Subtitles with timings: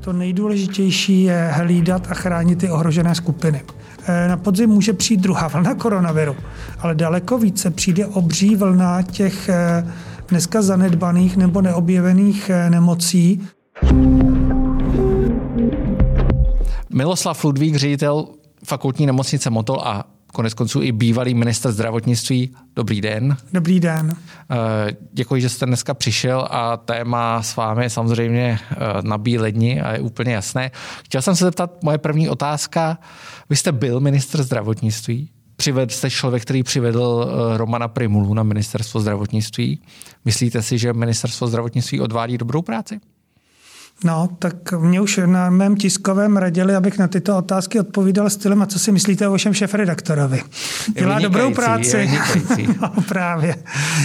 [0.00, 3.62] To nejdůležitější je hlídat a chránit ty ohrožené skupiny.
[4.06, 6.36] Eh, na podzim může přijít druhá vlna koronaviru,
[6.78, 9.86] ale daleko více přijde obří vlna těch eh,
[10.28, 13.42] dneska zanedbaných nebo neobjevených eh, nemocí.
[16.90, 18.26] Miloslav Ludvík, ředitel
[18.64, 22.54] fakultní nemocnice Motol a konec konců i bývalý minister zdravotnictví.
[22.76, 23.36] Dobrý den.
[23.52, 24.16] Dobrý den.
[25.12, 28.58] Děkuji, že jste dneska přišel a téma s vámi je samozřejmě
[29.02, 30.70] na bíledni a je úplně jasné.
[31.04, 32.98] Chtěl jsem se zeptat, moje první otázka,
[33.50, 39.00] vy jste byl minister zdravotnictví, přivedl jste člověk, který přivedl eh, Romana Primulu na ministerstvo
[39.00, 39.80] zdravotnictví.
[40.24, 43.00] Myslíte si, že ministerstvo zdravotnictví odvádí dobrou práci?
[44.04, 48.66] No, tak mě už na mém tiskovém radili, abych na tyto otázky odpovídal stylem, a
[48.66, 50.42] co si myslíte o vašem šéf-redaktorovi?
[50.98, 52.10] Dělá dobrou práci.
[52.82, 53.56] no, právě.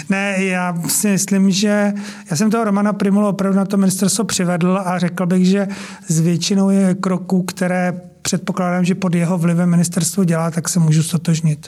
[0.09, 1.93] Ne, já si myslím, že
[2.31, 5.67] já jsem toho Romana Primulu opravdu na to ministerstvo přivedl a řekl bych, že
[6.07, 11.03] s většinou je kroků, které předpokládám, že pod jeho vlivem ministerstvo dělá, tak se můžu
[11.03, 11.67] stotožnit.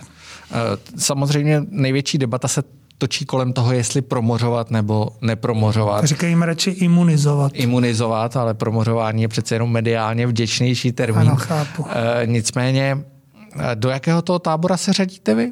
[0.51, 0.55] Eh,
[0.97, 2.63] samozřejmě největší debata se
[2.97, 6.05] točí kolem toho, jestli promořovat nebo nepromořovat.
[6.05, 7.51] Říkají radši imunizovat.
[7.55, 11.21] Imunizovat, ale promořování je přece jenom mediálně vděčnější termín.
[11.21, 11.85] Ano, chápu.
[11.89, 12.97] E, nicméně,
[13.59, 15.51] eh, do jakého toho tábora se řadíte vy?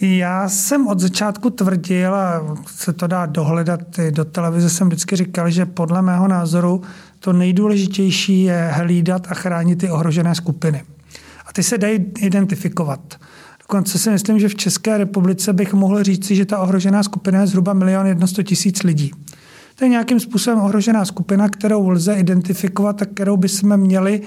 [0.00, 5.50] Já jsem od začátku tvrdil, a se to dá dohledat, do televize jsem vždycky říkal,
[5.50, 6.82] že podle mého názoru
[7.20, 10.84] to nejdůležitější je hlídat a chránit ty ohrožené skupiny.
[11.46, 13.00] A ty se dají identifikovat.
[13.70, 17.46] Dokonce si myslím, že v České republice bych mohl říci, že ta ohrožená skupina je
[17.46, 19.10] zhruba milion jedno tisíc lidí.
[19.74, 24.20] To je nějakým způsobem ohrožená skupina, kterou lze identifikovat a kterou bychom měli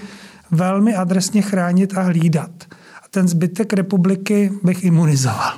[0.52, 2.52] velmi adresně chránit a hlídat.
[3.04, 5.54] A ten zbytek republiky bych imunizoval.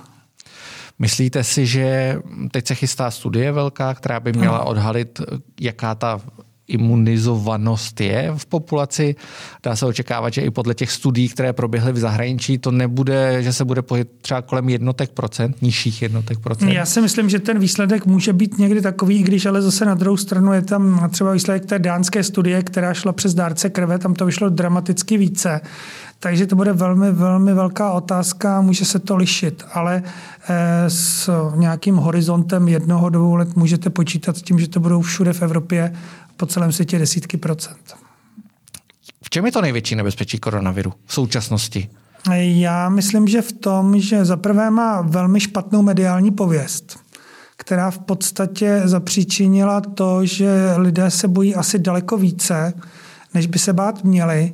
[1.00, 2.18] Myslíte si, že
[2.52, 5.22] teď se chystá studie velká, která by měla odhalit,
[5.62, 6.22] jaká ta
[6.68, 9.16] imunizovanost je v populaci.
[9.64, 13.54] Dá se očekávat, že i podle těch studií, které proběhly v zahraničí, to nebude, že
[13.54, 16.70] se bude pohybovat třeba kolem jednotek procent, nižších jednotek procent.
[16.70, 20.18] Já si myslím, že ten výsledek může být někdy takový, když ale zase na druhou
[20.18, 24.26] stranu je tam třeba výsledek té dánské studie, která šla přes dárce krve, tam to
[24.26, 25.62] vyšlo dramaticky více.
[26.20, 30.04] Takže to bude velmi, velmi velká otázka, může se to lišit, ale
[30.50, 35.34] eh, s nějakým horizontem jednoho dvou let můžete počítat s tím, že to budou všude
[35.34, 35.94] v Evropě
[36.38, 37.96] po celém světě desítky procent.
[39.24, 41.90] V čem je to největší nebezpečí koronaviru v současnosti?
[42.40, 47.00] Já myslím, že v tom, že zaprvé má velmi špatnou mediální pověst,
[47.58, 52.74] která v podstatě zapříčinila to, že lidé se bojí asi daleko více,
[53.34, 54.54] než by se bát měli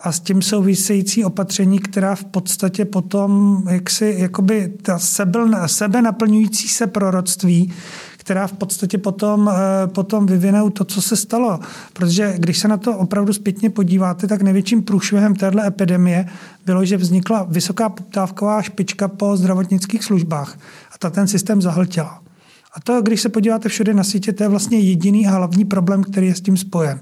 [0.00, 6.68] a s tím související opatření, která v podstatě potom jaksi, jakoby ta sebe, sebe naplňující
[6.68, 7.72] se proroctví,
[8.30, 11.58] která v podstatě potom, eh, potom vyvinou to, co se stalo.
[11.92, 16.26] Protože když se na to opravdu zpětně podíváte, tak největším průšvihem téhle epidemie
[16.66, 20.58] bylo, že vznikla vysoká poptávková špička po zdravotnických službách
[20.94, 22.22] a ta ten systém zahltila.
[22.74, 26.02] A to, když se podíváte všude na světě, to je vlastně jediný a hlavní problém,
[26.02, 27.00] který je s tím spojen.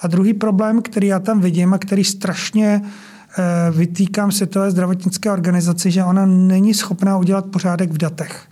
[0.00, 5.90] A druhý problém, který já tam vidím a který strašně eh, vytýkám Světové zdravotnické organizaci,
[5.90, 8.48] že ona není schopná udělat pořádek v datech.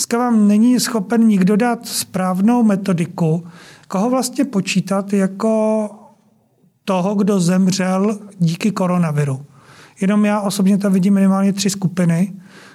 [0.00, 3.44] Dneska vám není schopen nikdo dát správnou metodiku,
[3.88, 5.90] koho vlastně počítat jako
[6.84, 9.44] toho, kdo zemřel díky koronaviru.
[10.00, 12.32] Jenom já osobně tam vidím minimálně tři skupiny.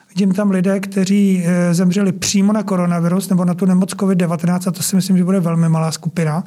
[0.10, 4.72] Vidím tam lidé, kteří eh, zemřeli přímo na koronavirus nebo na tu nemoc COVID-19 a
[4.72, 6.44] to si myslím, že bude velmi malá skupina.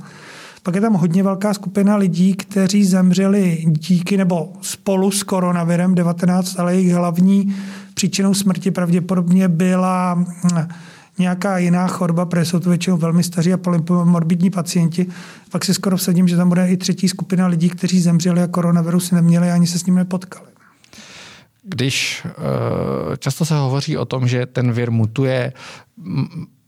[0.68, 6.60] Pak je tam hodně velká skupina lidí, kteří zemřeli díky nebo spolu s koronavirem 19,
[6.60, 7.54] ale jejich hlavní
[7.94, 10.68] příčinou smrti pravděpodobně byla hm,
[11.18, 15.06] nějaká jiná choroba, protože jsou to většinou velmi staří a polymorbidní pacienti.
[15.50, 19.10] Pak si skoro vsadím, že tam bude i třetí skupina lidí, kteří zemřeli a koronavirus
[19.10, 20.46] neměli ani se s ním nepotkali.
[21.62, 25.52] Když eh, často se hovoří o tom, že ten vir mutuje,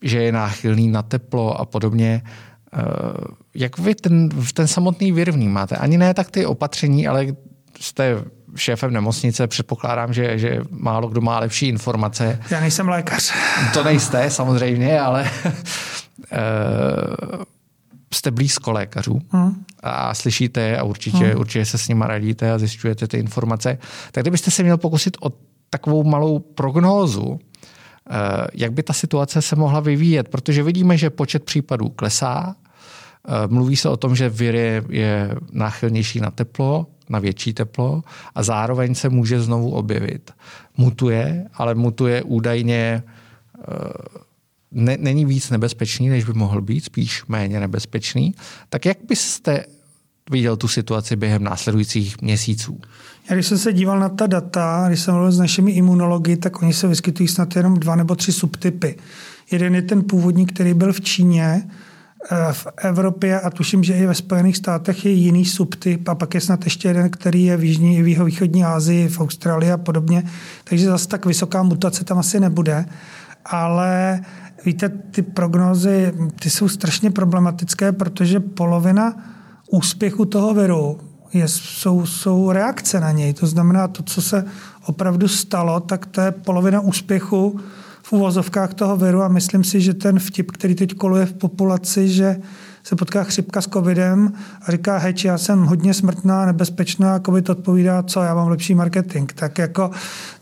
[0.02, 2.22] že je náchylný na teplo a podobně,
[3.54, 5.76] jak vy ten, ten samotný vir vnímáte?
[5.76, 7.26] Ani ne tak ty opatření, ale
[7.80, 8.16] jste
[8.56, 12.38] šéfem nemocnice, předpokládám, že, že málo kdo má lepší informace.
[12.50, 13.32] Já nejsem lékař.
[13.74, 15.30] To nejste, samozřejmě, ale
[16.32, 17.42] uh,
[18.14, 19.64] jste blízko lékařů hmm.
[19.82, 21.40] a slyšíte a určitě, hmm.
[21.40, 23.78] určitě se s nimi radíte a zjišťujete ty informace.
[24.12, 25.32] Tak kdybyste se měl pokusit o
[25.70, 27.38] takovou malou prognózu,
[28.10, 32.59] eh, jak by ta situace se mohla vyvíjet, protože vidíme, že počet případů klesá, eh,
[33.46, 38.02] Mluví se o tom, že vir je, je náchylnější na teplo, na větší teplo
[38.34, 40.30] a zároveň se může znovu objevit.
[40.76, 43.02] Mutuje, ale mutuje údajně
[43.58, 43.72] eh,
[44.72, 48.34] ne, není víc nebezpečný, než by mohl být, spíš méně nebezpečný.
[48.68, 49.64] Tak jak byste
[50.30, 52.80] viděl tu situaci během následujících měsíců?
[53.30, 56.62] Já když jsem se díval na ta data, když jsem mluvil s našimi imunology, tak
[56.62, 58.94] oni se vyskytují snad jenom dva nebo tři subtypy.
[59.50, 61.70] Jeden je ten původní, který byl v Číně, eh,
[62.52, 66.40] v Evropě a tuším, že i ve Spojených státech je jiný subtyp a pak je
[66.40, 70.22] snad ještě jeden, který je v jižní, v východní Asii, v Austrálii a podobně.
[70.64, 72.86] Takže zase tak vysoká mutace tam asi nebude.
[73.44, 74.20] Ale
[74.64, 79.14] víte, ty prognózy, ty jsou strašně problematické, protože polovina
[79.70, 81.00] úspěchu toho viru
[81.32, 83.32] je, jsou, jsou reakce na něj.
[83.32, 84.44] To znamená, to, co se
[84.86, 87.60] opravdu stalo, tak to je polovina úspěchu
[88.12, 92.36] uvozovkách toho viru a myslím si, že ten vtip, který teď koluje v populaci, že
[92.82, 97.50] se potká chřipka s covidem a říká, heč, já jsem hodně smrtná, nebezpečná a covid
[97.50, 99.32] odpovídá, co, já mám lepší marketing.
[99.32, 99.90] Tak jako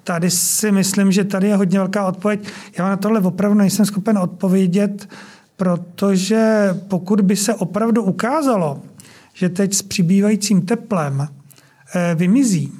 [0.05, 2.49] tady si myslím, že tady je hodně velká odpověď.
[2.79, 5.09] Já na tohle opravdu nejsem schopen odpovědět,
[5.56, 8.82] protože pokud by se opravdu ukázalo,
[9.35, 11.29] že teď s přibývajícím teplem
[11.94, 12.73] eh, vymizí,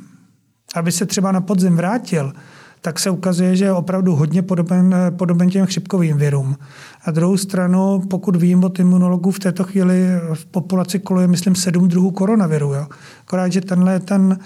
[0.75, 2.33] aby se třeba na podzim vrátil,
[2.81, 6.57] tak se ukazuje, že je opravdu hodně podoben, podoben těm chřipkovým virům.
[7.05, 11.89] A druhou stranu, pokud vím od imunologů, v této chvíli v populaci koluje, myslím, sedm
[11.89, 12.75] druhů koronaviru.
[12.75, 12.87] Jo.
[13.27, 14.39] Akorát, že tenhle ten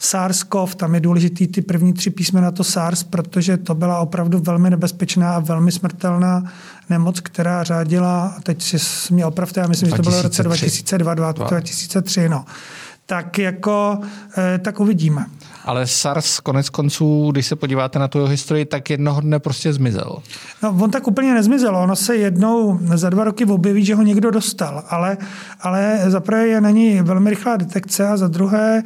[0.00, 4.70] SARS-CoV, tam je důležitý ty první tři písmena to SARS, protože to byla opravdu velmi
[4.70, 6.42] nebezpečná a velmi smrtelná
[6.90, 9.96] nemoc, která řádila, teď si mě opravte, já myslím, 2003.
[9.96, 12.44] že to bylo v roce 2002, 2003, no.
[13.06, 13.98] Tak jako,
[14.38, 15.26] eh, tak uvidíme.
[15.64, 19.72] Ale SARS konec konců, když se podíváte na tu jeho historii, tak jednoho dne prostě
[19.72, 20.16] zmizel.
[20.62, 21.76] No, on tak úplně nezmizel.
[21.76, 25.16] Ono se jednou za dva roky objeví, že ho někdo dostal, ale,
[25.60, 28.82] ale za prvé je na ní velmi rychlá detekce a za druhé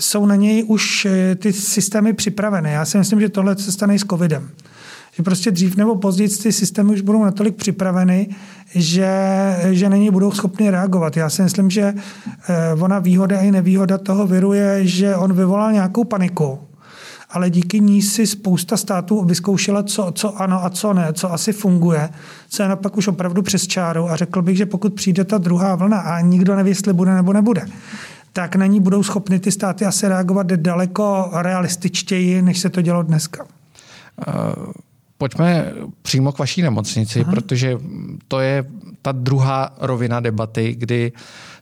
[0.00, 2.72] jsou na něj už eh, ty systémy připravené.
[2.72, 4.50] Já si myslím, že tohle se stane i s covidem.
[5.18, 8.28] Že prostě dřív nebo později ty systémy už budou natolik připraveny,
[8.74, 9.10] že,
[9.70, 11.16] že na něj budou schopni reagovat.
[11.16, 11.94] Já si myslím, že
[12.48, 16.58] eh, ona výhoda i nevýhoda toho viru je, že on vyvolal nějakou paniku,
[17.30, 21.52] ale díky ní si spousta států vyzkoušela, co, co ano a co ne, co asi
[21.52, 22.08] funguje,
[22.48, 25.74] co je napak už opravdu přes čáru a řekl bych, že pokud přijde ta druhá
[25.74, 27.66] vlna a nikdo neví, jestli bude nebo nebude,
[28.32, 33.02] tak na ní budou schopny ty státy asi reagovat daleko realističtěji, než se to dělo
[33.02, 33.46] dneska.
[34.28, 34.72] Uh...
[35.18, 35.72] Pojďme
[36.02, 37.30] přímo k vaší nemocnici, Aha.
[37.30, 37.78] protože
[38.28, 38.64] to je
[39.02, 41.12] ta druhá rovina debaty, kdy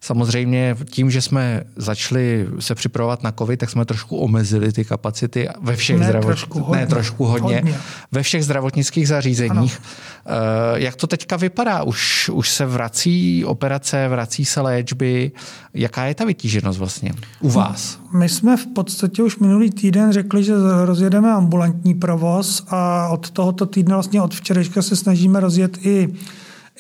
[0.01, 5.49] samozřejmě tím, že jsme začali se připravovat na COVID, tak jsme trošku omezili ty kapacity
[5.63, 6.27] ve všech ne, zdravot...
[6.27, 7.75] trošku hodně, ne trošku hodně, hodně,
[8.13, 9.81] ve všech zdravotnických zařízeních.
[9.81, 10.17] Ano.
[10.27, 11.83] Eh, jak to teďka vypadá?
[11.83, 15.33] Už, už se vrací operace, vrací se léčby.
[15.75, 18.01] Jaká je ta vytíženost vlastně u vás?
[18.13, 20.55] My jsme v podstatě už minulý týden řekli, že
[20.85, 26.09] rozjedeme ambulantní provoz a od tohoto týdne, vlastně od včerejška se snažíme rozjet i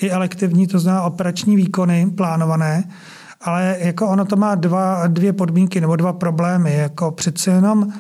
[0.00, 2.84] i elektivní, to znamená operační výkony plánované,
[3.40, 6.74] ale jako ono to má dva, dvě podmínky nebo dva problémy.
[6.74, 7.92] Jako přece jenom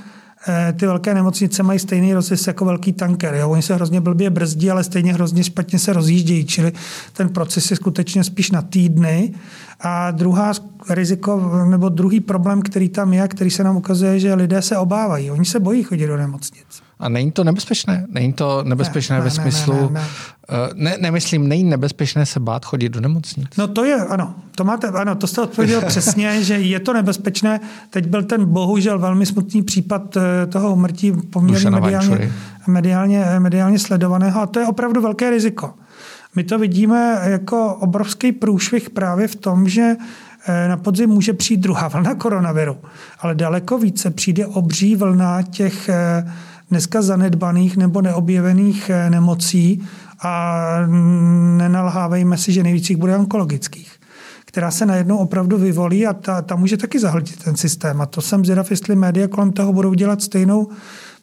[0.48, 3.34] eh, ty velké nemocnice mají stejný rozjezd jako velký tanker.
[3.34, 3.50] Jo?
[3.50, 6.72] Oni se hrozně blbě brzdí, ale stejně hrozně špatně se rozjíždějí, čili
[7.12, 9.34] ten proces je skutečně spíš na týdny.
[9.80, 10.52] A druhá
[10.88, 15.30] riziko, nebo druhý problém, který tam je, který se nám ukazuje, že lidé se obávají.
[15.30, 16.66] Oni se bojí chodit do nemocnic.
[16.98, 18.06] A není to nebezpečné?
[18.08, 19.74] Není to nebezpečné ne, ve ne, smyslu...
[19.74, 20.06] Ne, ne, ne.
[20.50, 23.46] Eh, ne, nemyslím, není nebezpečné se bát chodit do nemocnic.
[23.58, 24.34] No to je, ano.
[24.54, 27.60] To máte, ano, to jste odpověděl přesně, že je to nebezpečné.
[27.90, 32.32] Teď byl ten bohužel velmi smutný případ eh, toho umrtí poměrně mediálně,
[32.66, 35.74] mediálně, mediálně sledovaného a to je opravdu velké riziko.
[36.36, 40.04] My to vidíme jako obrovský průšvih právě v tom, že eh,
[40.68, 42.76] na podzim může přijít druhá vlna koronaviru,
[43.20, 45.90] ale daleko více přijde obří vlna těch
[46.70, 49.82] dneska zanedbaných nebo neobjevených eh, nemocí
[50.22, 50.62] a
[51.56, 53.92] nenalhávejme si, že nejvíc jich bude onkologických
[54.56, 58.00] která se najednou opravdu vyvolí a ta, ta může taky zahltit ten systém.
[58.00, 60.68] A to jsem zvědav, jestli média kolem toho budou dělat stejnou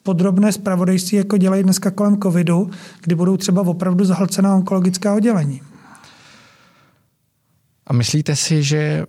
[0.03, 2.69] podrobné zpravodajství, jako dělají dneska kolem covidu,
[3.03, 5.61] kdy budou třeba opravdu zahlcená onkologická oddělení.
[7.87, 9.05] A myslíte si, že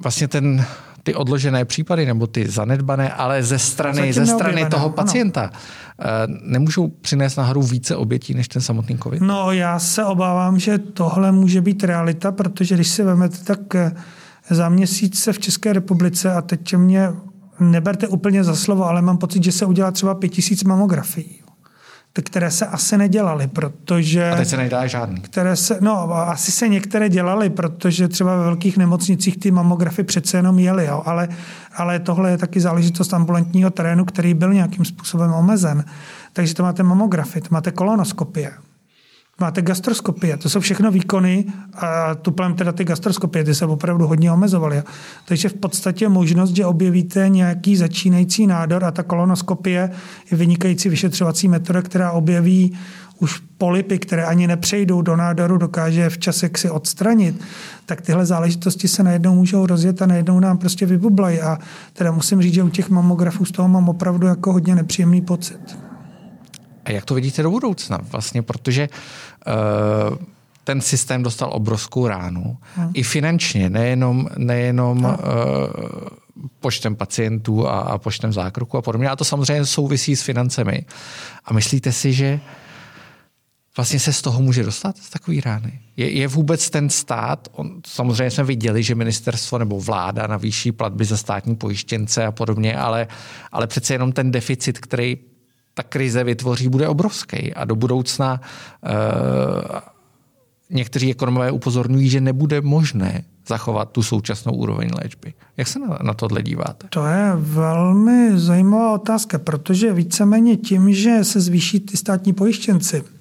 [0.00, 0.66] vlastně ten
[1.06, 5.52] ty odložené případy nebo ty zanedbané, ale ze strany, ze strany toho pacienta ano.
[6.00, 6.06] Eh,
[6.42, 9.22] nemůžou přinést nahoru více obětí než ten samotný COVID?
[9.22, 13.92] No já se obávám, že tohle může být realita, protože když si vezmete, tak eh,
[14.50, 17.08] za měsíc se v České republice, a teď mě
[17.60, 21.45] neberte úplně za slovo, ale mám pocit, že se udělá třeba pět tisíc mamografií
[22.22, 24.30] které se asi nedělaly, protože...
[24.30, 25.20] A teď se nedělá žádný.
[25.20, 30.36] Které se, no, asi se některé dělaly, protože třeba ve velkých nemocnicích ty mamografy přece
[30.36, 31.28] jenom jeli, jo, ale,
[31.76, 35.84] ale tohle je taky záležitost ambulantního terénu, který byl nějakým způsobem omezen.
[36.32, 38.52] Takže to máte mamografy, to máte kolonoskopie.
[39.40, 44.32] Máte gastroskopie, to jsou všechno výkony a tuplem teda ty gastroskopie, ty se opravdu hodně
[44.32, 44.82] omezovaly.
[45.24, 49.90] Takže v podstatě možnost, že objevíte nějaký začínající nádor a ta kolonoskopie
[50.30, 52.78] je vynikající vyšetřovací metoda, která objeví
[53.18, 57.40] už polipy, které ani nepřejdou do nádoru, dokáže v čase si odstranit,
[57.86, 61.40] tak tyhle záležitosti se najednou můžou rozjet a najednou nám prostě vybublají.
[61.40, 61.58] A
[61.92, 65.85] teda musím říct, že u těch mamografů z toho mám opravdu jako hodně nepříjemný pocit.
[66.86, 70.16] A jak to vidíte do budoucna vlastně, protože uh,
[70.64, 72.56] ten systém dostal obrovskou ránu.
[72.74, 72.90] Hmm.
[72.94, 75.06] I finančně, nejenom, nejenom hmm.
[75.06, 75.16] uh,
[76.60, 79.08] počtem pacientů a, a počtem zákroků a podobně.
[79.08, 80.84] A to samozřejmě souvisí s financemi.
[81.44, 82.40] A myslíte si, že
[83.76, 85.80] vlastně se z toho může dostat, z takové rány?
[85.96, 91.04] Je, je vůbec ten stát, on, samozřejmě jsme viděli, že ministerstvo nebo vláda navýší platby
[91.04, 93.06] za státní pojištěnce a podobně, ale,
[93.52, 95.16] ale přece jenom ten deficit, který
[95.76, 97.54] ta krize vytvoří, bude obrovský.
[97.54, 99.80] A do budoucna uh,
[100.70, 105.34] někteří ekonomové upozorňují, že nebude možné zachovat tu současnou úroveň léčby.
[105.56, 106.86] Jak se na, na tohle díváte?
[106.90, 113.15] To je velmi zajímavá otázka, protože víceméně tím, že se zvýší ty státní pojištěnci, Eh,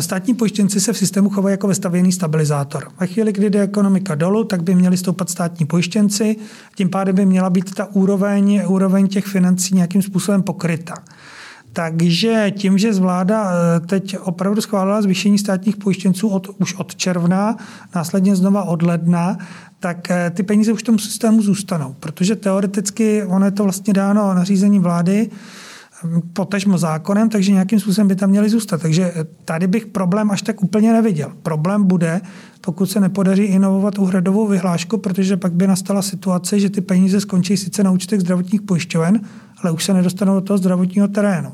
[0.00, 2.88] státní pojištěnci se v systému chovají jako vestavěný stabilizátor.
[3.00, 6.36] Ve chvíli, kdy jde ekonomika dolů, tak by měli stoupat státní pojištěnci,
[6.76, 10.94] tím pádem by měla být ta úroveň, úroveň těch financí nějakým způsobem pokryta.
[11.72, 17.56] Takže tím, že vláda eh, teď opravdu schválila zvýšení státních pojištěnců od, už od června,
[17.94, 19.38] následně znova od ledna,
[19.80, 23.92] tak eh, ty peníze už v tom systému zůstanou, protože teoreticky ono je to vlastně
[23.92, 25.30] dáno nařízení vlády,
[26.32, 28.82] potažmo zákonem, takže nějakým způsobem by tam měly zůstat.
[28.82, 29.14] Takže
[29.44, 31.32] tady bych problém až tak úplně neviděl.
[31.42, 32.20] Problém bude,
[32.60, 37.56] pokud se nepodaří inovovat úhradovou vyhlášku, protože pak by nastala situace, že ty peníze skončí
[37.56, 39.20] sice na účtech zdravotních pojišťoven,
[39.62, 41.52] ale už se nedostanou do toho zdravotního terénu.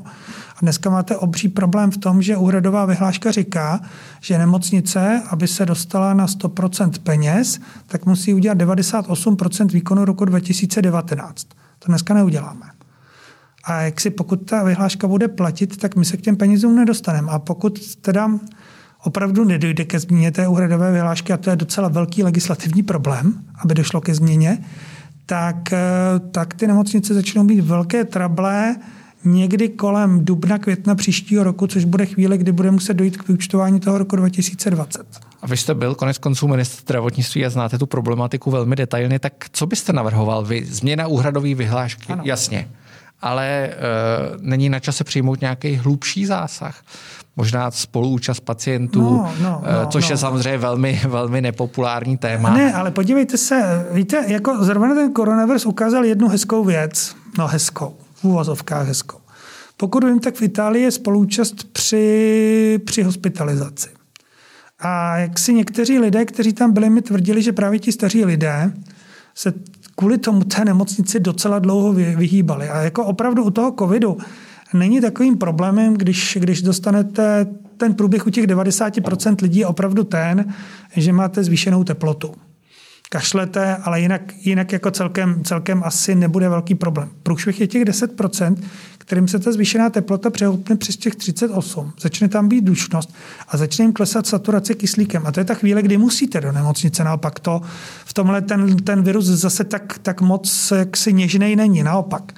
[0.55, 3.79] A dneska máte obří problém v tom, že úhradová vyhláška říká,
[4.21, 11.47] že nemocnice, aby se dostala na 100% peněz, tak musí udělat 98% výkonu roku 2019.
[11.79, 12.74] To dneska neuděláme.
[13.65, 17.31] A jak si pokud ta vyhláška bude platit, tak my se k těm penězům nedostaneme.
[17.31, 18.31] A pokud teda
[19.03, 23.73] opravdu nedojde ke změně té úhradové vyhlášky, a to je docela velký legislativní problém, aby
[23.73, 24.57] došlo ke změně,
[25.25, 25.79] tak, eh,
[26.31, 28.75] tak ty nemocnice začnou být velké trable
[29.23, 33.79] někdy kolem dubna, května příštího roku, což bude chvíle, kdy bude muset dojít k vyučtování
[33.79, 35.05] toho roku 2020.
[35.41, 39.33] A vy jste byl konec konců ministr zdravotnictví a znáte tu problematiku velmi detailně, tak
[39.51, 40.65] co byste navrhoval vy?
[40.65, 42.13] Změna úhradové vyhlášky?
[42.13, 42.23] Ano.
[42.25, 42.67] Jasně
[43.25, 46.81] ale uh, není na čase přijmout nějaký hlubší zásah.
[47.35, 50.13] Možná spoluúčast pacientů, no, no, eh, no, což no.
[50.13, 52.49] je samozřejmě velmi, velmi nepopulární téma.
[52.49, 57.95] Ne, ale podívejte se, víte, jako zrovna ten koronavirus ukázal jednu hezkou věc, no hezkou,
[58.13, 59.17] v úvozovkách hezkou.
[59.77, 63.89] Pokud vím, tak v Itálii je spoluúčast při, při hospitalizaci.
[64.79, 68.73] A jak si někteří lidé, kteří tam byli, mi tvrdili, že právě ti staří lidé
[69.35, 69.53] se
[69.95, 72.69] kvůli tomu té nemocnici docela dlouho vyhýbali.
[72.69, 74.17] A jako opravdu u toho covidu
[74.73, 77.47] není takovým problémem, když, když dostanete
[77.77, 80.53] ten průběh u těch 90% lidí je opravdu ten,
[80.95, 82.31] že máte zvýšenou teplotu.
[83.15, 87.09] Kašlete, ale jinak, jinak jako celkem, celkem asi nebude velký problém.
[87.23, 88.55] Průšvih je těch 10%,
[88.97, 91.93] kterým se ta zvýšená teplota přehoupne přes těch 38.
[92.01, 93.13] Začne tam být dušnost
[93.47, 95.27] a začne jim klesat saturace kyslíkem.
[95.27, 97.03] A to je ta chvíle, kdy musíte do nemocnice.
[97.03, 97.61] Naopak to
[98.05, 101.83] v tomhle ten, ten virus zase tak, tak moc jaksi něžnej není.
[101.83, 102.33] Naopak.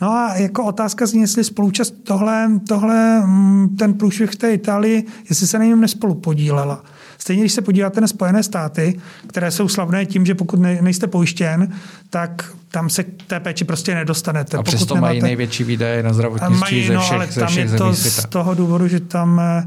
[0.00, 5.06] No a jako otázka zní, jestli spolučast tohle, tohle mm, ten průšvih v té Itálii,
[5.28, 6.84] jestli se na něm nespolu podílela.
[7.20, 11.72] Stejně, když se podíváte na Spojené státy, které jsou slavné tím, že pokud nejste pojištěn,
[12.10, 14.56] tak tam se k té péči prostě nedostanete.
[14.56, 15.10] A přesto nemáte...
[15.10, 17.78] mají největší výdaje na zdravotnictví mají, ze no, všech, no, ale ze všech tam je
[17.78, 19.66] to z toho důvodu, že tam eh,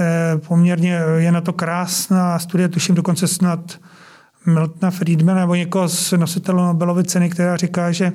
[0.00, 3.78] eh, poměrně je na to krásná studie, tuším dokonce snad
[4.46, 8.12] Miltona Friedmana nebo někoho z nositelů Nobelovy ceny, která říká, že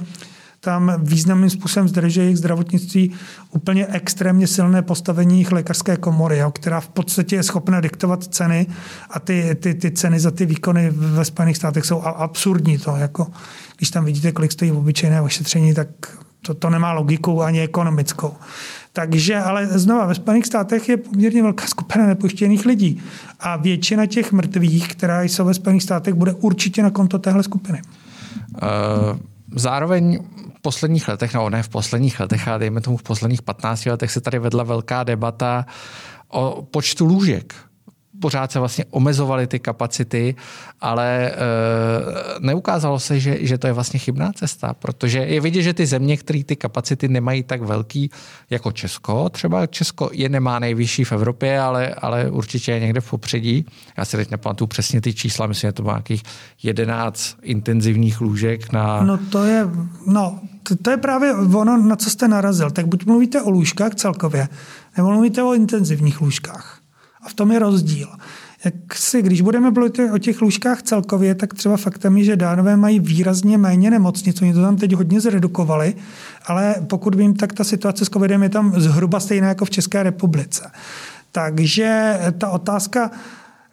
[0.66, 3.12] tam významným způsobem zdrží jejich zdravotnictví
[3.52, 8.68] úplně extrémně silné postavení jejich lékařské komory, jo, která v podstatě je schopna diktovat ceny
[9.10, 12.78] a ty, ty, ty ceny za ty výkony ve Spojených státech jsou absurdní.
[12.78, 13.28] To, jako,
[13.78, 15.88] když tam vidíte, kolik stojí obyčejné ošetření, tak
[16.42, 18.34] to, to nemá logiku ani ekonomickou.
[18.94, 23.02] Takže, ale znova, ve Spojených státech je poměrně velká skupina nepoštěných lidí
[23.40, 27.82] a většina těch mrtvých, která jsou ve Spojených státech, bude určitě na konto téhle skupiny.
[28.62, 29.20] Uh,
[29.56, 30.20] zároveň
[30.66, 34.22] posledních letech, no ne v posledních letech, ale dejme tomu v posledních 15 letech se
[34.22, 35.66] tady vedla velká debata
[36.28, 37.54] o počtu lůžek
[38.20, 40.36] pořád se vlastně omezovaly ty kapacity,
[40.82, 41.34] ale e,
[42.40, 46.18] neukázalo se, že, že to je vlastně chybná cesta, protože je vidět, že ty země,
[46.18, 48.10] které ty kapacity nemají tak velký
[48.50, 53.10] jako Česko, třeba Česko je nemá nejvyšší v Evropě, ale, ale určitě je někde v
[53.10, 53.66] popředí.
[53.98, 56.24] Já si teď nepamatuju přesně ty čísla, myslím, že to má nějakých
[56.64, 59.04] 11 intenzivních lůžek na...
[59.04, 59.68] No to je,
[60.06, 62.72] no, to, to je právě ono, na co jste narazil.
[62.72, 64.48] Tak buď mluvíte o lůžkách celkově,
[64.98, 66.85] nebo mluvíte o intenzivních lůžkách.
[67.26, 68.08] A v tom je rozdíl.
[68.66, 72.78] Jak si, když budeme mluvit o těch lůžkách celkově, tak třeba faktem je, že dánové
[72.78, 74.42] mají výrazně méně nemocnic.
[74.42, 75.96] Oni to tam teď hodně zredukovali,
[76.46, 80.04] ale pokud vím, tak ta situace s covidem je tam zhruba stejná jako v České
[80.04, 80.72] republice.
[81.32, 83.12] Takže ta otázka,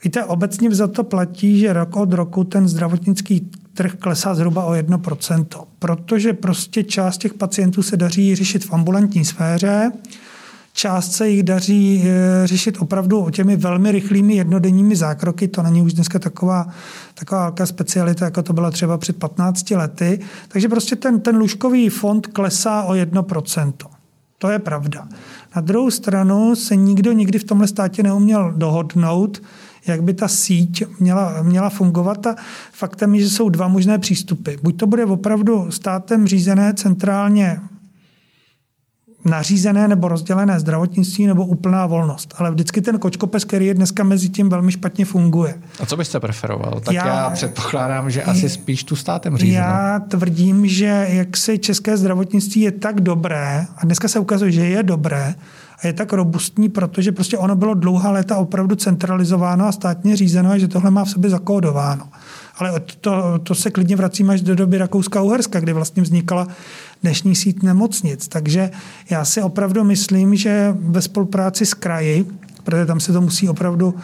[0.04, 4.72] víte, obecně za to platí, že rok od roku ten zdravotnický trh klesá zhruba o
[4.72, 9.92] 1%, protože prostě část těch pacientů se daří řešit v ambulantní sféře,
[10.72, 15.48] část se jich daří eh, řešit opravdu těmi velmi rychlými jednodenními zákroky.
[15.48, 16.66] To není už dneska taková,
[17.14, 20.20] taková velká specialita, jako to byla třeba před 15 lety.
[20.48, 23.72] Takže prostě ten, ten lůžkový fond klesá o 1%.
[24.38, 25.08] To je pravda.
[25.56, 29.42] Na druhou stranu se nikdo nikdy v tomhle státě neuměl dohodnout,
[29.86, 32.26] jak by ta síť měla, měla fungovat.
[32.26, 32.36] A
[32.72, 34.52] faktem je, že jsou dva možné přístupy.
[34.62, 37.60] Buď to bude opravdu státem řízené centrálně
[39.24, 42.34] nařízené nebo rozdělené zdravotnictví nebo úplná volnost.
[42.38, 45.54] Ale vždycky ten kočkopes, který je dneska mezi tím velmi špatně funguje.
[45.80, 46.80] A co byste preferoval?
[46.80, 49.66] Tak já, já předpokládám, že asi spíš tu státem řízenou.
[49.66, 54.66] Já tvrdím, že jak se české zdravotnictví je tak dobré, a dneska se ukazuje, že
[54.66, 55.34] je dobré,
[55.82, 60.50] a je tak robustní, protože prostě ono bylo dlouhá léta opravdu centralizováno a státně řízeno
[60.50, 62.08] a že tohle má v sobě zakódováno.
[62.56, 66.48] Ale to, to se klidně vracíme až do doby Rakouska-Uherska, kdy vlastně vznikala
[67.02, 68.28] dnešní síť nemocnic.
[68.28, 68.70] Takže
[69.10, 72.26] já si opravdu myslím, že ve spolupráci s kraji,
[72.64, 73.94] protože tam se to musí opravdu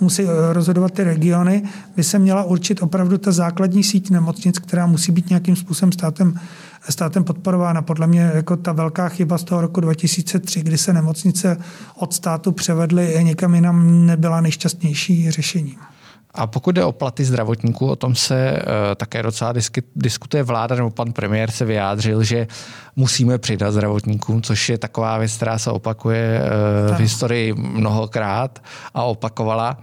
[0.00, 1.62] musí eh, rozhodovat ty regiony,
[1.96, 6.40] by se měla určit opravdu ta základní síť nemocnic, která musí být nějakým způsobem státem,
[6.88, 7.82] státem podporována.
[7.82, 11.56] Podle mě jako ta velká chyba z toho roku 2003, kdy se nemocnice
[11.96, 15.76] od státu převedly někam jinam, nebyla nejšťastnější řešení.
[16.36, 19.54] A pokud jde o platy zdravotníků, o tom se uh, také docela
[19.96, 22.46] diskutuje vláda, nebo pan premiér se vyjádřil, že
[22.96, 26.40] musíme přidat zdravotníkům, což je taková věc, která se opakuje
[26.90, 28.62] uh, v historii mnohokrát
[28.94, 29.78] a opakovala.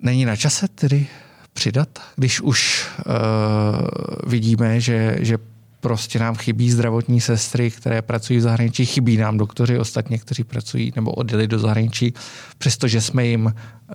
[0.00, 1.06] Není na čase tedy
[1.52, 3.12] přidat, když už uh,
[4.30, 5.38] vidíme, že, že
[5.80, 10.92] prostě nám chybí zdravotní sestry, které pracují v zahraničí, chybí nám doktoři ostatně, kteří pracují
[10.96, 12.14] nebo odjeli do zahraničí,
[12.58, 13.94] přestože jsme jim eh,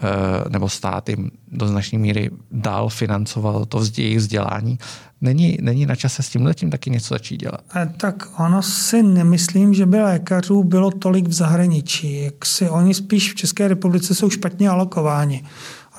[0.49, 4.79] nebo stát jim do značné míry dál financoval to jejich vzdělání.
[5.21, 7.61] Není, není na čase s tím letím taky něco začít dělat?
[7.75, 12.21] Eh, tak ono si nemyslím, že by lékařů bylo tolik v zahraničí.
[12.21, 15.43] Jak si oni spíš v České republice jsou špatně alokováni.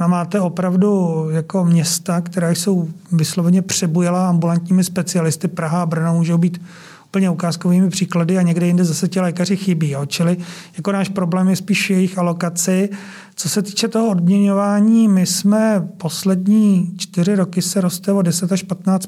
[0.01, 5.49] Ona máte opravdu jako města, která jsou vysloveně přebujela ambulantními specialisty.
[5.49, 6.63] Praha a Brno můžou být
[7.07, 9.91] úplně ukázkovými příklady a někde jinde zase ti lékaři chybí.
[9.91, 10.07] Jo.
[10.07, 10.37] Čili
[10.77, 12.89] jako náš problém je spíš jejich alokaci.
[13.35, 18.63] Co se týče toho odměňování, my jsme poslední čtyři roky se roste o 10 až
[18.63, 19.07] 15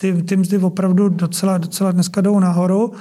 [0.00, 2.92] ty, ty mzdy opravdu docela, docela dneska jdou nahoru.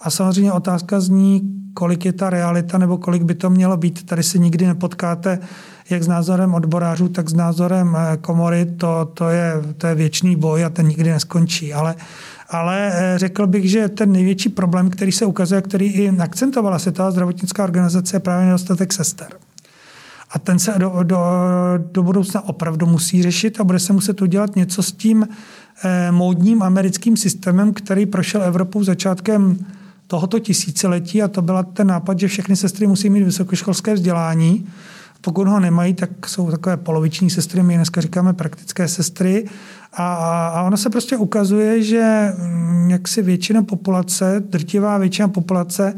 [0.00, 1.40] A samozřejmě otázka zní,
[1.74, 4.06] kolik je ta realita nebo kolik by to mělo být.
[4.06, 5.38] Tady se nikdy nepotkáte
[5.90, 8.66] jak s názorem odborářů, tak s názorem eh, komory.
[8.66, 11.74] To, to, je, to je věčný boj a ten nikdy neskončí.
[11.74, 11.94] Ale,
[12.48, 17.10] ale eh, řekl bych, že ten největší problém, který se ukazuje, který i akcentovala Světová
[17.10, 19.28] zdravotnická organizace, je právě nedostatek sester.
[20.30, 21.18] A ten se do, do,
[21.92, 25.28] do budoucna opravdu musí řešit a bude se muset udělat něco s tím
[25.84, 29.66] eh, módním americkým systémem, který prošel Evropou začátkem
[30.06, 34.66] tohoto tisíciletí a to byl ten nápad, že všechny sestry musí mít vysokoškolské vzdělání.
[35.28, 39.44] Pokud ho nemají, tak jsou takové poloviční sestry, my dneska říkáme praktické sestry.
[39.92, 40.14] A,
[40.48, 45.94] a ono se prostě ukazuje, že mm, jak si většina populace, drtivá většina populace,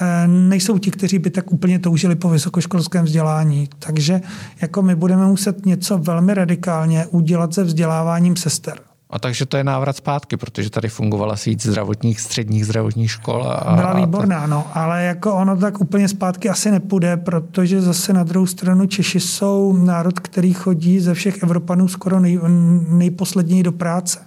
[0.00, 3.68] eh, nejsou ti, kteří by tak úplně toužili po vysokoškolském vzdělání.
[3.78, 4.20] Takže
[4.60, 8.78] jako my budeme muset něco velmi radikálně udělat se vzděláváním sester.
[9.14, 13.48] A takže to je návrat zpátky, protože tady fungovala síť zdravotních, středních zdravotních škol.
[13.48, 18.24] A, Byla výborná, no, ale jako ono tak úplně zpátky asi nepůjde, protože zase na
[18.24, 22.40] druhou stranu Češi jsou národ, který chodí ze všech Evropanů skoro nej,
[22.88, 24.18] nejposledněji do práce.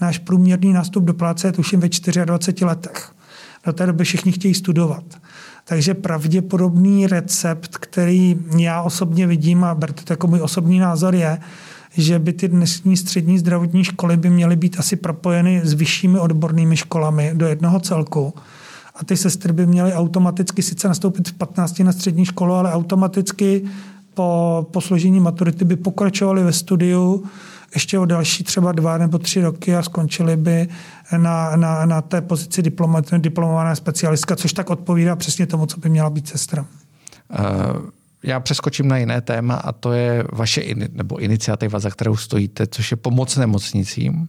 [0.00, 1.88] Náš průměrný nástup do práce je tuším ve
[2.24, 3.12] 24 letech.
[3.66, 5.04] Do té doby všichni chtějí studovat.
[5.64, 11.38] Takže pravděpodobný recept, který já osobně vidím, a berte to jako můj osobní názor, je,
[11.96, 16.76] že by ty dnešní střední zdravotní školy by měly být asi propojeny s vyššími odbornými
[16.76, 18.34] školami do jednoho celku
[18.94, 23.64] a ty sestry by měly automaticky sice nastoupit v 15 na střední školu, ale automaticky
[24.14, 27.24] po, po složení maturity by pokračovali ve studiu
[27.74, 30.68] ještě o další třeba dva nebo tři roky a skončili by
[31.16, 32.62] na, na, na té pozici
[33.18, 36.66] diplomované specialistka, což tak odpovídá přesně tomu, co by měla být sestra.
[37.38, 42.16] Uh já přeskočím na jiné téma a to je vaše in, nebo iniciativa, za kterou
[42.16, 44.28] stojíte, což je pomoc nemocnicím.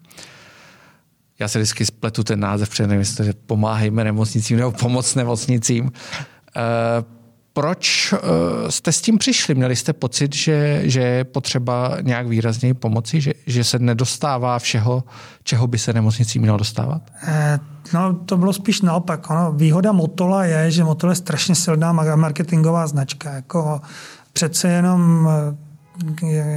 [1.39, 5.85] Já se vždycky spletu ten název, protože nevím, jestli pomáhejme nemocnicím nebo pomoc nemocnicím.
[5.85, 7.18] Uh,
[7.53, 8.19] proč uh,
[8.69, 9.55] jste s tím přišli?
[9.55, 15.03] Měli jste pocit, že, že je potřeba nějak výrazněji pomoci, že, že se nedostává všeho,
[15.43, 17.01] čeho by se nemocnicí mělo dostávat?
[17.27, 17.59] Eh,
[17.93, 19.29] no, to bylo spíš naopak.
[19.29, 23.31] Ono, výhoda Motola je, že Motol je strašně silná marketingová značka.
[23.31, 23.81] Jako
[24.33, 25.68] přece jenom eh,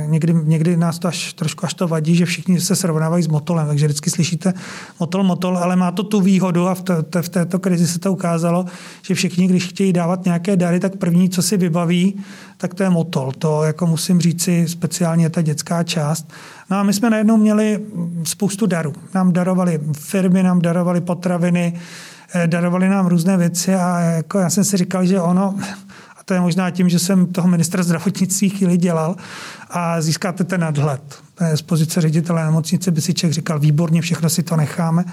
[0.06, 3.66] někdy, někdy nás to až trošku až to vadí, že všichni se srovnávají s Motolem,
[3.66, 4.54] takže vždycky slyšíte
[5.00, 8.12] Motol, Motol, ale má to tu výhodu a v, t, v této krizi se to
[8.12, 8.64] ukázalo,
[9.02, 12.20] že všichni, když chtějí dávat nějaké dary, tak první, co si vybaví,
[12.56, 13.32] tak to je Motol.
[13.38, 16.32] To jako musím říci, speciálně ta dětská část.
[16.70, 17.80] No a my jsme najednou měli
[18.24, 18.92] spoustu darů.
[19.14, 21.80] Nám darovali firmy, nám darovali potraviny,
[22.34, 25.54] eh, darovali nám různé věci a jako já jsem si říkal, že ono,
[26.22, 29.16] a to je možná tím, že jsem toho ministra zdravotnictví chvíli dělal
[29.70, 31.02] a získáte ten nadhled.
[31.54, 35.04] Z pozice ředitele nemocnice by si člověk říkal, výborně, všechno si to necháme,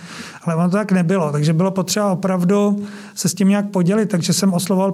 [0.43, 1.31] ale ono to tak nebylo.
[1.31, 4.05] Takže bylo potřeba opravdu se s tím nějak podělit.
[4.09, 4.93] Takže jsem oslovoval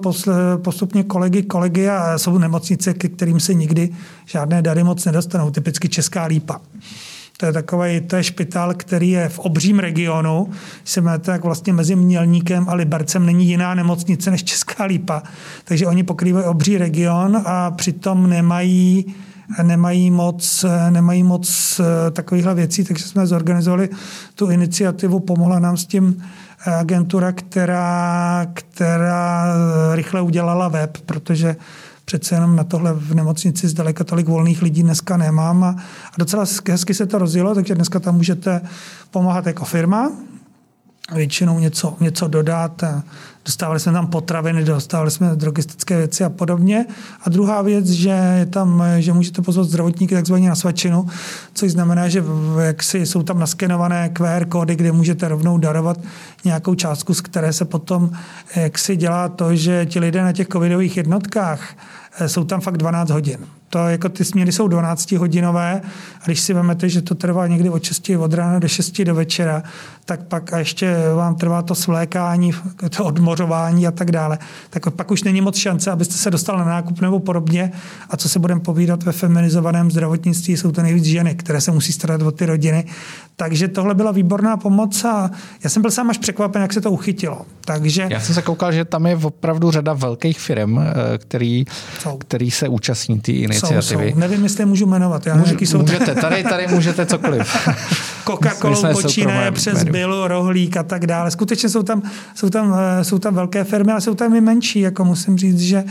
[0.58, 3.90] postupně kolegy, kolegy a jsou nemocnice, ke kterým se nikdy
[4.26, 5.52] žádné dary moc nedostanou.
[5.52, 6.62] Typicky Česká lípa.
[7.38, 10.50] To je takový, to je špitál, který je v obřím regionu.
[10.84, 15.24] Se máte, tak vlastně mezi Mělníkem a Libercem není jiná nemocnice než Česká Lípa.
[15.66, 19.16] Takže oni pokrývají obří region a přitom nemají
[19.64, 23.90] nemají moc, nemají moc eh, takovýchhle věcí, takže jsme zorganizovali
[24.36, 26.24] tu iniciativu, pomohla nám s tím
[26.68, 29.46] eh, agentura, která, která
[29.94, 31.56] rychle udělala web, protože
[32.06, 35.70] přece jenom na tohle v nemocnici zdaleka tolik volných lidí dneska nemám a,
[36.12, 38.62] a docela hezky se to rozjelo, takže dneska tam můžete
[39.12, 40.12] pomáhat jako firma,
[41.14, 42.84] většinou něco, něco dodat.
[43.46, 46.86] Dostávali jsme tam potraviny, dostávali jsme drogistické věci a podobně.
[47.24, 51.08] A druhá věc, že, je tam, že můžete pozvat zdravotníky takzvaně na svačinu,
[51.54, 52.24] což znamená, že
[52.60, 56.00] jak si, jsou tam naskenované QR kódy, kde můžete rovnou darovat
[56.46, 58.12] nějakou částku, z které se potom
[58.56, 61.95] jak si dělá to, že ti lidé na těch covidových jednotkách eh,
[62.28, 63.48] jsou tam fakt 12 hodin.
[63.70, 65.82] To jako ty směry jsou 12 hodinové
[66.22, 69.16] a když si vezmete, že to trvá někdy od 6 od rána do 6 do
[69.16, 69.64] večera,
[70.06, 72.52] tak pak a ještě vám trvá to svlékání,
[72.98, 74.38] to odmořování a tak dále,
[74.70, 77.72] tak pak už není moc šance, abyste se dostal na nákup nebo podobně.
[78.10, 81.94] A co se budeme povídat ve feminizovaném zdravotnictví, jsou to nejvíc ženy, které se musí
[81.94, 82.86] starat o ty rodiny.
[83.36, 85.32] Takže tohle byla výborná pomoc a
[85.64, 87.42] já jsem byl sám až překvapen, jak se to uchytilo.
[87.66, 88.08] Takže...
[88.10, 90.84] Já jsem se koukal, že tam je opravdu řada velkých firm, eh,
[91.18, 91.66] který,
[92.18, 94.10] který se účastní té iniciativy.
[94.10, 94.20] Jsou, jsou.
[94.20, 95.26] Nevím, jestli můžu jmenovat.
[95.26, 97.42] Já Může, jsou můžete, tady, tady můžete cokoliv.
[98.26, 101.32] Coca-Cola počínaje přes Bilu, Rohlík a tak dále.
[101.32, 102.02] Skutečně jsou tam,
[102.36, 105.60] jsou, tam, eh, jsou tam velké firmy, ale jsou tam i menší, jako musím říct,
[105.60, 105.84] že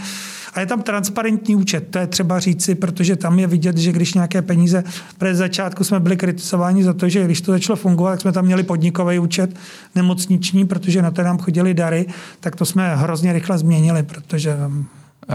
[0.55, 4.14] a je tam transparentní účet, to je třeba říci, protože tam je vidět, že když
[4.14, 4.85] nějaké peníze,
[5.18, 8.44] před začátku jsme byli kritizováni za to, že když to začalo fungovat, tak jsme tam
[8.44, 9.57] měli podnikový účet
[9.94, 12.07] nemocniční, protože na to nám chodili dary,
[12.40, 14.57] tak to jsme hrozně rychle změnili, protože...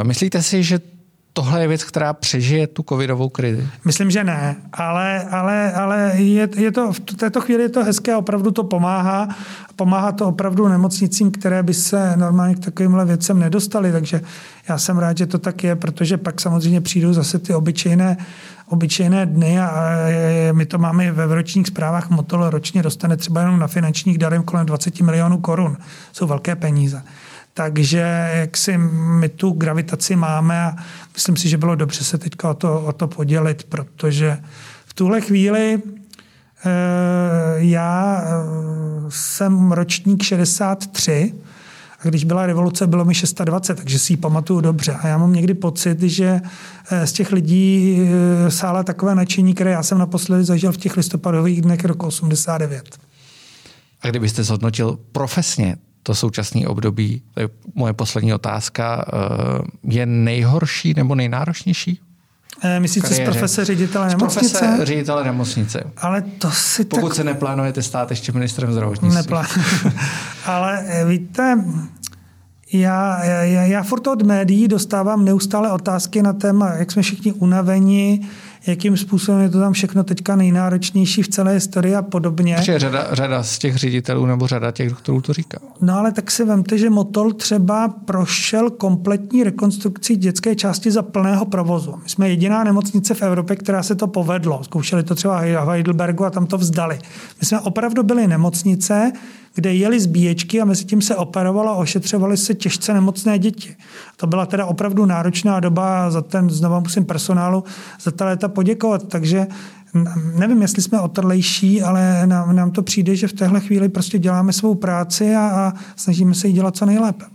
[0.03, 0.79] Myslíte si, že
[1.33, 3.67] tohle je věc, která přežije tu covidovou krizi?
[3.85, 8.13] Myslím, že ne, ale, ale, ale je, je to, v této chvíli je to hezké
[8.13, 9.29] a opravdu to pomáhá.
[9.75, 14.21] Pomáhá to opravdu nemocnicím, které by se normálně k takovýmhle věcem nedostaly, takže
[14.69, 18.17] já jsem rád, že to tak je, protože pak samozřejmě přijdou zase ty obyčejné,
[18.67, 19.83] obyčejné dny a
[20.51, 22.09] my to máme ve ročních zprávách.
[22.09, 25.77] Motol ročně dostane třeba jenom na finančních darem kolem 20 milionů korun.
[26.11, 27.03] Jsou velké peníze.
[27.59, 28.77] Takže jak si
[29.19, 30.75] my tu gravitaci máme a
[31.13, 34.37] myslím si, že bylo dobře se teď o to, o to podělit, protože
[34.85, 35.81] v tuhle chvíli e,
[37.55, 38.29] já eh,
[39.09, 41.33] jsem ročník 63
[41.99, 44.93] a když byla revoluce, bylo mi 620, takže si ji pamatuju dobře.
[44.93, 46.41] A já mám někdy pocit, že
[46.91, 47.99] eh, z těch lidí
[48.49, 52.97] sála takové nadšení, které já jsem naposledy zažil v těch listopadových dnech roku 89.
[54.01, 60.93] A kdybyste zhodnotil profesně to současné období, to je moje poslední otázka, eh, je nejhorší
[60.93, 61.99] nebo nejnáročnější?
[62.61, 64.57] Eh, myslíte z profese ředitele nemocnice?
[64.57, 65.83] Z profese ředitele nemocnice.
[65.97, 67.15] Ale to si Pokud tak...
[67.15, 69.17] se neplánujete stát ještě ministrem zdravotnictví.
[69.17, 69.53] Neplánuji.
[70.45, 71.63] Ale eh, víte,
[72.73, 78.27] já, já, já furt od médií dostávám neustále otázky na téma, jak jsme všichni unaveni,
[78.67, 82.55] jakým způsobem je to tam všechno teďka nejnáročnější v celé historii a podobně.
[82.55, 85.57] Protože řada, řada z těch ředitelů nebo řada těch doktorů to říká.
[85.81, 91.45] No ale tak si vemte, že Motol třeba prošel kompletní rekonstrukcí dětské části za plného
[91.45, 91.95] provozu.
[92.03, 94.63] My jsme jediná nemocnice v Evropě, která se to povedlo.
[94.63, 96.99] Zkoušeli to třeba v Heidelbergu a tam to vzdali.
[97.39, 99.11] My jsme opravdu byli nemocnice,
[99.59, 103.75] kde jeli zbíječky a mezi tím se operovalo a ošetřovali se těžce nemocné děti.
[104.15, 107.63] To byla teda opravdu náročná doba a za ten, znovu musím personálu
[108.01, 109.07] za ta léta poděkovat.
[109.07, 109.47] Takže
[110.35, 114.53] nevím, jestli jsme otrlejší, ale nám, nám to přijde, že v téhle chvíli prostě děláme
[114.53, 117.25] svou práci a, a snažíme se ji dělat co nejlépe.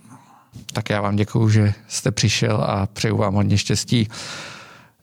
[0.72, 4.08] Tak já vám děkuju, že jste přišel a přeju vám hodně štěstí.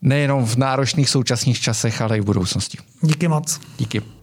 [0.02, 2.78] Nejenom v náročných současných časech, ale i v budoucnosti.
[3.02, 3.60] Díky moc.
[3.78, 4.21] Díky.